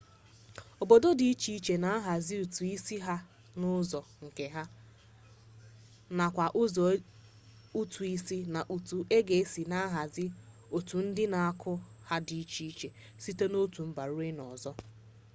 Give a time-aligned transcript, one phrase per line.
[0.81, 3.15] obodo di iche iche na-ahazi ụtụ isi ha
[3.59, 4.63] n'ụzọ nke ha
[6.17, 6.85] nakwa ụgwọ
[7.81, 9.19] ụtụ isi na etu e
[9.51, 10.25] si ahazi
[10.77, 11.71] otu ndị na-akwụ
[12.07, 12.35] ya dị
[12.71, 12.87] iche
[13.23, 14.71] site n'otu mba ruo n'ọzọ